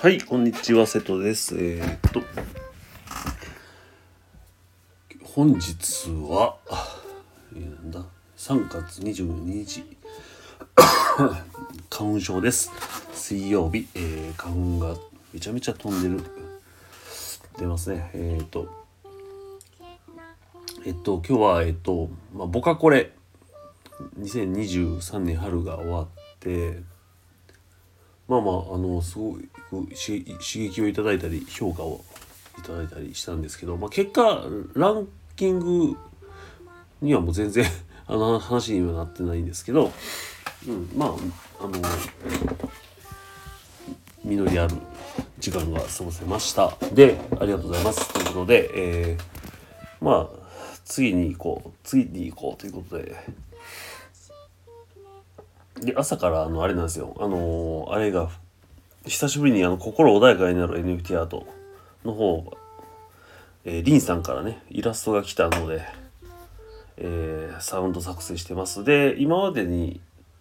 [0.00, 1.56] はい、こんにちは、瀬戸です。
[1.58, 2.22] えーっと、
[5.24, 6.56] 本日は、
[7.52, 8.04] えーなんだ、
[8.36, 9.82] 3月22日、
[11.90, 12.70] 花粉症です。
[13.12, 14.96] 水曜日、えー花粉が
[15.34, 16.30] めちゃめちゃ飛んでる。
[17.58, 18.12] 出ますね。
[18.14, 18.68] えーっと、
[20.86, 23.10] えっと、今日は、えっと、まあ、ボカコレ、
[24.20, 26.84] 2023年春が終わって、
[28.28, 32.04] まあまああのすごい刺刺激をいただいたり評価を
[32.58, 35.96] いただいたりしたんですけど、まあ、結果ランキング
[37.00, 37.64] にはもう全然
[38.06, 39.92] あの話にはなってないんですけど、
[40.66, 41.08] うん、まあ
[41.60, 41.72] あの
[44.24, 44.74] 実りある
[45.38, 49.38] 時間が過ごせましたでありがとうございますということで、えー
[50.00, 50.38] まあ
[50.84, 53.47] 次に行こう次に行こうということで。
[55.80, 57.16] で朝からあのあれなんですよ。
[57.18, 58.30] あのーあれが
[59.06, 61.46] 久しぶりにあの心穏やかになる NFT アート
[62.04, 62.52] の方
[63.64, 65.82] えー、リンさんからねイラストが来たので、
[66.96, 68.84] えーサウンド作成してます。
[68.84, 70.00] で今までに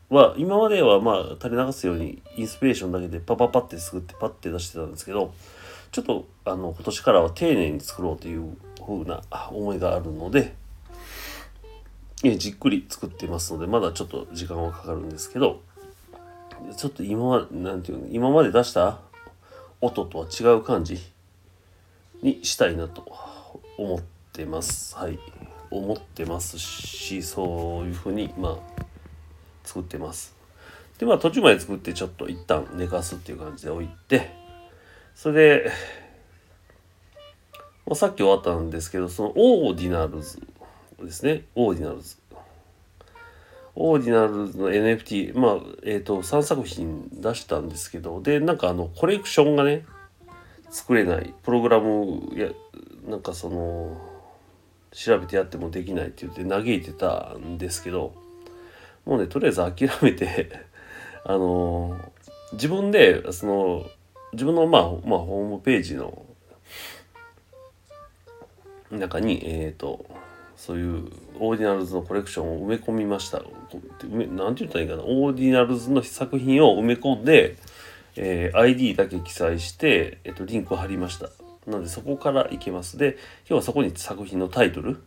[0.09, 5.33] は今まではまあ垂れ流すようにインスピレーションだけでパパパって作ってパッて出してたんですけど
[5.91, 10.55] ちょっとあの今年からは丁寧に作ろうという風な思いがあるので
[12.23, 15.61] えじっくり作ってますのでまだちょっと時間はかかるんですけど
[16.75, 18.99] ちょっと今まなんていうの今まで出した
[19.81, 20.99] 音とは違う感じ
[22.23, 23.05] にしたいなと
[23.77, 24.01] 思っ
[24.33, 24.95] てます。
[24.95, 25.19] はい。
[25.69, 28.83] 思ってますしそういうふうにまあ
[29.63, 30.35] 作ってます。
[30.97, 34.31] でまあ途中まで作ってちょっと一旦寝かすっていう感じで置いて
[35.13, 35.71] それで、
[37.85, 40.41] まあ、さっき終わったんですけどそのオーディナルズ
[41.05, 41.43] ですね。
[41.55, 42.17] オーディナルズ。
[43.75, 49.85] オーディナルズの NFT まあえっ、と3作品出したんですけどでなんかあのコレクションがね
[50.69, 51.33] 作れない。
[51.43, 52.49] プログラムや
[53.07, 54.01] なんかその
[54.91, 58.13] 調べてやってもできないって言って嘆いてたんですけど
[59.05, 60.65] もうねとりあえず諦めて
[61.23, 61.97] あの
[62.53, 63.85] 自分でその
[64.33, 66.25] 自分のまあ、まあ、ホームページの
[68.89, 70.05] 中にえっ、と
[70.57, 71.05] そういう
[71.39, 73.37] Ordinals のコレクションを埋め込みました。
[73.37, 75.03] 埋めなんて言ったらいいかな。
[75.03, 77.55] Ordinals の作品を埋め込んで、
[78.15, 81.29] えー ID だけ記載して、えっとリンクを貼りました。
[81.67, 82.97] なのでそこからいけます。
[82.97, 84.97] で、今日はそこに作品のタイトル、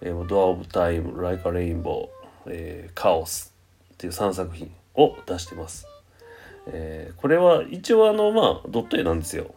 [0.00, 2.08] えー、 Door of Time、Like a Rainbow、
[2.46, 3.54] えー、カオス
[3.94, 5.86] っていう3作品を出してます。
[6.66, 9.54] えーこれは一応あのまあドット絵なんですよ。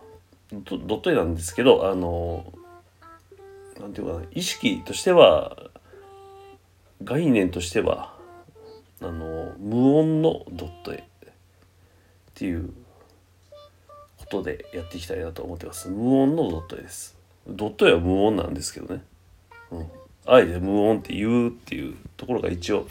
[0.51, 2.62] ドット絵なんですけど、あのな
[3.87, 5.57] んていうかな意識としては
[7.03, 8.13] 概念としては
[9.01, 11.03] あの無音のドット絵っ
[12.33, 12.73] ていう
[14.17, 15.89] ことでやっていきたいなと思ってます。
[15.89, 17.17] 無音のドット絵です。
[17.47, 19.03] ドット絵は無音なんですけどね、
[19.71, 19.87] うん、
[20.25, 22.87] あえて無音って言うっていうところが一応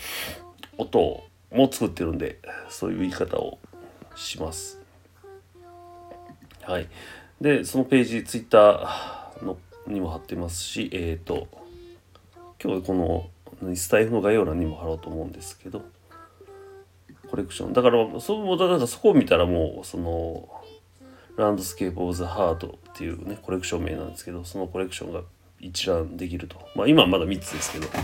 [0.77, 2.39] 音も作ってるんで
[2.69, 3.59] そういう言い方を
[4.15, 4.81] します。
[6.63, 6.89] はい。
[7.41, 9.57] でそのページツイッターの
[9.87, 11.49] にも貼ってますしえっ、と
[12.63, 15.83] 今日このスタイフの概要欄にも貼ろうと思うんですけど
[17.31, 17.73] コレクション。
[17.73, 20.49] だからそうだからそこを見たらもうその
[21.37, 25.23] Landscape of the Heart っていうねコレクション名なんですけどそのコレクションが
[25.59, 26.57] 一覧できると。
[26.75, 28.03] まあ今はまだ3つですけどそういう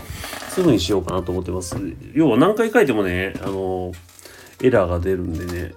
[0.55, 1.75] 風にしようかなと思ってます。
[2.13, 3.91] 要は何回書いてもねあの
[4.61, 5.73] エラーが出るんでね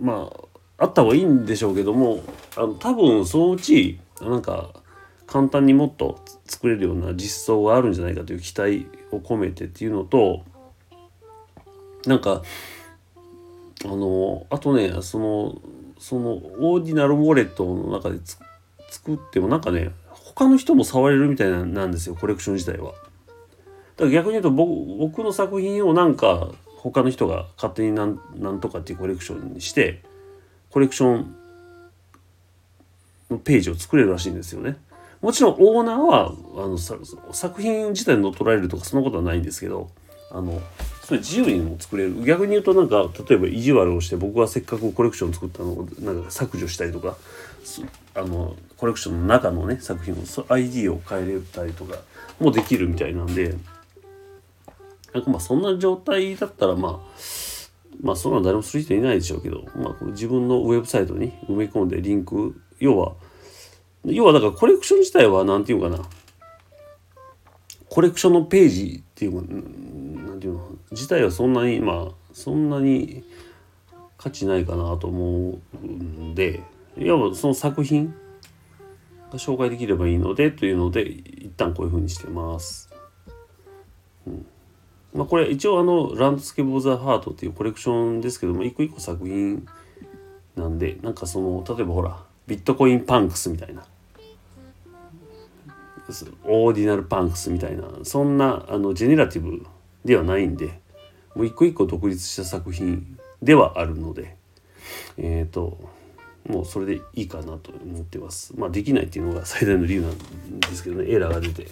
[0.00, 0.30] ま
[0.78, 2.22] ああった方がいいんでしょうけども
[2.56, 4.70] あの多分そのうちなんか
[5.26, 10.44] 簡単にもっと作れるような実装があるんじゃないかという期待を込めてっていうのと
[12.06, 12.42] なんか
[13.84, 15.60] あのあとねその
[15.98, 18.18] そのオーディナルウォレットの中で
[18.88, 22.92] 作ってもなんかね他の人も触れるみたいなんですよコレクション自体は。
[22.92, 30.02] だから逆に言うと僕僕の作品をなんか他の人が勝手になんなんとかっていうコレクションにして
[30.70, 31.36] コレクション
[33.30, 34.76] のページを作れるらしいんですよね。
[35.26, 39.90] もちろんオーナーはあの作品自体に乗っ取られるとかそんなことはないんですけど
[40.30, 40.62] あの
[41.02, 42.22] それ自由にも作れる。
[42.22, 47.16] 逆に言うとなんか例えば意地悪をして僕がせっかくコレクション作ったのをなんか削除したりとか
[48.14, 50.18] あのコレクションの中のね作品を
[50.48, 51.96] ID を変えれたりとか
[52.38, 53.56] もできるみたいなんで
[55.12, 56.98] なんかまあそんな状態だったらまあ
[58.00, 63.14] まあそんな誰もする人いないでしょうけど、まあ、自分のウェブサイトに埋め込んでリンク要は
[64.12, 66.04] 要はだからコレクション自体は何て言うかな。
[67.88, 73.24] コレクションのページっていうかうんなんていうの自体はそんなにまあそんなに
[74.18, 76.62] 価値ないかなと思うんで
[76.98, 78.14] いわばその作品
[79.32, 82.90] が紹介できればいいのでというので一旦こういうふうにしてます。
[84.26, 84.46] うん。
[85.14, 89.66] まあ、これ一応あの「Landscape of the Heart」っていうコレクションですけども一個一個作品
[90.54, 93.86] なんでなんかその例えばほら Bitcoin Punks みたいな。
[96.44, 99.66] Ordinal Punks みたいなそんなあの generative
[100.04, 100.80] ではないんで
[101.34, 104.36] もう一個一個独立した作品ではあるので
[105.18, 105.78] えっ、ー、と
[106.48, 108.54] もうそれでいいかなと思ってます。
[108.56, 111.66] まあできないっていうのが最大の理由なんですけどねエラーが出て、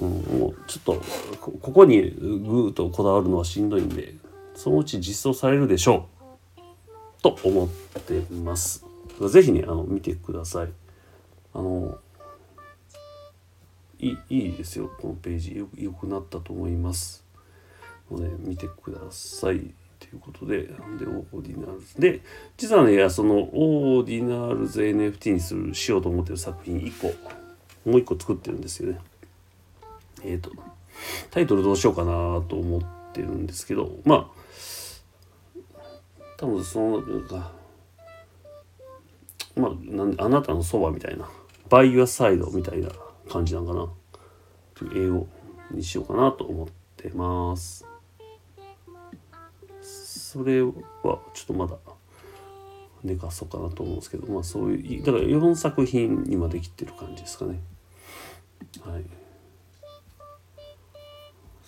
[0.00, 0.08] うん、
[0.38, 1.02] もうちょっと
[1.40, 4.14] ここにグーとこだわるのはしんどいんで
[4.56, 6.08] そのうち実装されるでしょ
[6.58, 7.68] うと思っ
[8.02, 8.84] てます。
[9.20, 10.68] 是非ねあの見てください。
[11.52, 11.98] あの
[14.00, 14.90] いいいですよ。
[15.00, 17.24] このページよよくなったと思います。
[18.10, 19.74] ので見てください。
[19.98, 22.00] ということでで Ordinals。
[22.00, 22.20] で
[22.56, 27.08] 実はねそのオーディナルズ NFT にするしようと思ってる作品1個
[27.88, 28.98] もう1個作ってるんですよね。
[30.22, 30.50] えっ、ー、と
[31.30, 32.10] タイトルどうしようかな
[32.48, 32.82] と思っ
[33.12, 34.40] てるんですけどまあ
[36.38, 37.52] 多分そのか
[39.56, 41.28] まあなんあなたのそばみたいな
[41.68, 42.90] バイ y アサイドみたいな
[43.30, 43.88] 感じなんかな。
[44.74, 45.28] という英語
[45.70, 47.86] にしようかなと思ってます。
[49.80, 50.72] それは
[51.02, 51.76] ちょっとまだ
[53.02, 57.60] 寝かそうかなと思うんですけどまあそういうだから4作品今できてる感じですかね。
[58.82, 59.04] はい。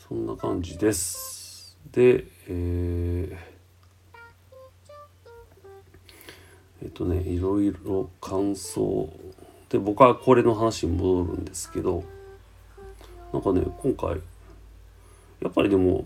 [0.09, 1.77] そんな感じです。
[1.91, 3.37] でえー、
[6.83, 9.13] えっとねいろいろ感想
[9.73, 12.05] で僕はこれの話に戻るんですけど
[13.33, 14.21] なんかね今回
[15.41, 16.05] やっぱりでも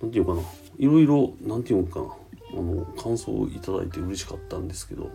[0.00, 0.42] 何て言うかな
[0.78, 2.06] いろいろ何て言うのかな
[2.52, 5.10] あの感想をいただいて嬉しかったんですけど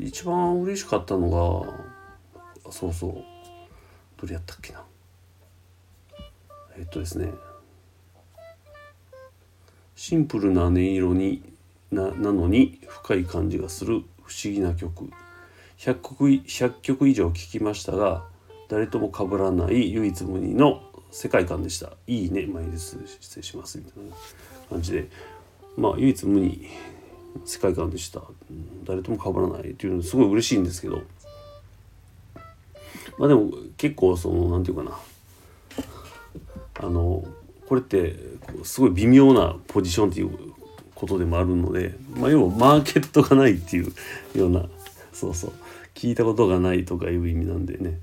[0.00, 1.66] 一番嬉しかったの
[2.64, 3.24] がそうそう
[4.18, 4.82] どれやったっけな。
[6.78, 7.30] えっとですね
[9.96, 11.57] シンプルな音色に
[11.90, 15.10] ななのに深い感じがする不思議な曲。
[15.78, 18.24] 100, 曲100曲以上聴きましたが
[18.68, 21.92] 誰とも被らない唯一無二の世界観でした。
[22.06, 24.16] いいね前です失礼しますみたいな
[24.70, 25.08] 感じで。
[25.76, 26.68] まあ唯一無二
[27.44, 28.22] 世界観でした。
[28.84, 29.70] 誰とも被らない。
[29.70, 31.02] っていうのすごい嬉しいんですけど。
[33.16, 34.98] まあでも結構その何て言うかな。
[36.80, 37.24] あの
[37.68, 38.16] これって
[38.64, 40.30] すごい微妙なポジションっていう
[40.98, 43.92] ことでもあるので、まあ、要はマーケットがないっていう
[44.36, 44.68] ような
[45.12, 45.52] そうそう
[45.94, 48.00] 聞いたことがないとかいう意味なんでね、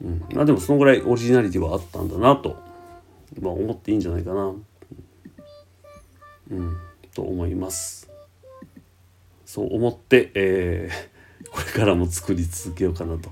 [0.00, 2.56] うん、まあでもそのぐらいオリジナリティはあったんだなと、
[3.38, 4.54] まあ、思っていいんじゃないかな、
[6.50, 6.76] うん、
[7.14, 8.08] と思います。
[9.44, 13.28] そう思って、えー、 これからも作り続けようかなと。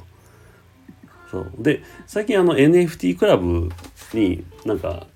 [1.30, 1.52] そう。
[1.58, 3.70] で最近あの NFT クラブ
[4.12, 5.06] になんか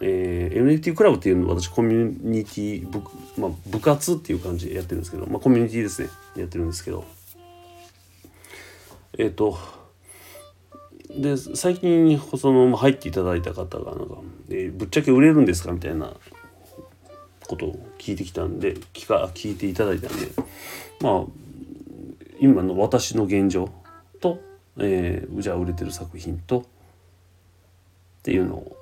[0.00, 3.02] えー、NFT クラブっていうのは私コミュニティ部,、
[3.36, 6.08] まあ、部活っていう感じでやってるんですけど、まあ、コミュニティですね。
[6.36, 7.04] やってるんですけど。
[9.18, 9.58] えっ、ー、と
[11.10, 14.16] で最近その入っていただいた方がなんか、
[14.48, 16.14] えー、ぶっちゃけ売れるんですかみたいな
[17.48, 20.28] ことを聞いてきたんで聞か聞いていただいたんで
[21.00, 21.24] まあ
[22.38, 23.70] 今の私の現状
[24.20, 24.40] と、
[24.78, 26.62] えー、じゃあ売れてる作品とっ
[28.22, 28.76] ていうのを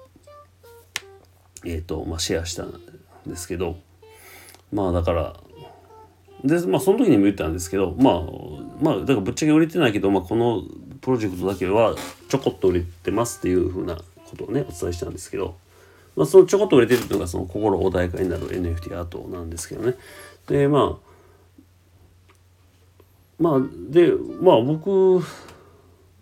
[1.65, 2.81] えーとまあ、シェアしたん
[3.27, 3.77] ですけど
[4.73, 5.37] まあだから
[6.45, 8.23] でまあその時にも言ったんですけどまあ
[8.81, 10.63] まあだからぶっちゃけ売れてないけど、まあ、この
[11.01, 11.95] プロジェクトだけは
[12.29, 15.57] ちょこっと売れてますっていうふうなことをねお伝えしたんですけど、
[16.17, 19.95] まあ、そのちょこっと売れてるってのがその心穏やかになる NFT アートなんですけどね。
[20.47, 21.09] でまあ
[23.39, 23.61] まあ
[23.91, 25.25] でまあ僕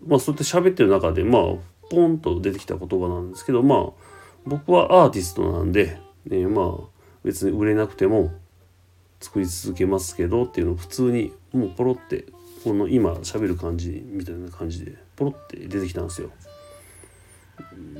[0.05, 1.41] まあそうやって喋ってる中でまあ
[1.89, 4.06] ポンと出てきた言葉なんですけどまあ
[4.47, 6.87] 僕はアーティストなんで、ね、まあ
[7.23, 8.31] 別に売れなくても
[9.19, 12.25] 作り続けますけどっていうのを普通にもうポロって
[12.63, 16.29] この今喋る感じみたいな感じでポロって出てきたんですよ。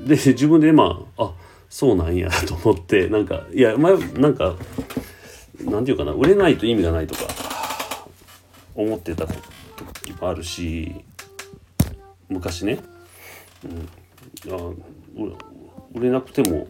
[0.06, 1.34] で自分でまああ
[1.68, 4.56] そうなんや と思ってなんかいや前なんか
[5.60, 7.26] なんていうかな売れないと意味がないとか
[8.74, 10.94] 思ってた時もあるし
[12.28, 12.78] 昔ね、
[14.46, 14.72] うん、あ
[15.98, 16.66] 売れなくても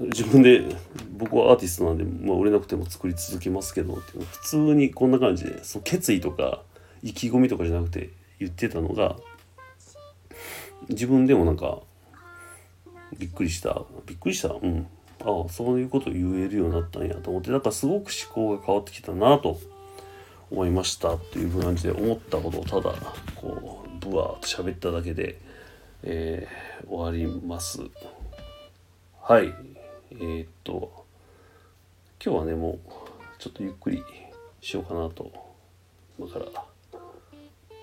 [0.00, 0.64] 自分で
[1.16, 6.62] 僕はアーティストなんで、まあ、売れなくても作り続けますけどっていう普通にこんな感じでその決意とか
[7.02, 8.10] 意気込みとかじゃなくて
[8.40, 9.16] 言ってたのが
[10.88, 11.78] 自分でもなんか
[13.18, 14.86] びっくりしたびっくりしたうん
[15.20, 19.58] ああそういうこと言えるようになったんやと思ってなんかすごく思考が変わってきたなと
[20.50, 22.94] 思いましたっていう感じで思ったことをただ
[23.36, 25.40] こうブワーっと喋っただけで、
[26.06, 27.80] えー、終わります。
[29.22, 29.54] はい。
[30.10, 31.06] えー、っと
[32.22, 32.78] 今日はねもう
[33.38, 34.02] ちょっとゆっくり
[34.60, 35.32] しようかなと。
[36.18, 36.44] 今から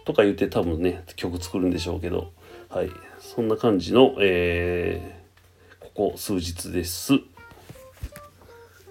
[0.05, 2.31] とか言って多分ね曲作るんでしょうけど
[2.69, 2.91] はい。
[3.19, 7.13] そんな感じの、えー、ここ数日です。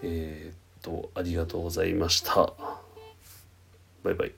[0.03, 2.53] えー、っとありがとうございました。
[4.03, 4.33] バイバイ